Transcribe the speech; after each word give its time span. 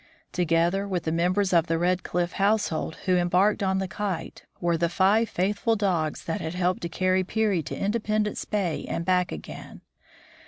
Together 0.31 0.87
with 0.87 1.03
the 1.03 1.11
members 1.11 1.53
of 1.53 1.67
the 1.67 1.77
Red 1.77 2.01
Cliff 2.03 2.31
household 2.31 2.95
who 3.05 3.17
embarked 3.17 3.61
on 3.61 3.77
the 3.77 3.87
Kite 3.87 4.45
were 4.59 4.75
the 4.75 4.89
five 4.89 5.29
faithful 5.29 5.75
dogs 5.75 6.23
that 6.23 6.41
had 6.41 6.55
helped 6.55 6.81
to 6.81 6.89
carry 6.89 7.23
Peary 7.23 7.61
to 7.61 7.77
Independence 7.77 8.43
bay 8.43 8.83
and 8.89 9.05
back 9.05 9.31
again. 9.31 9.81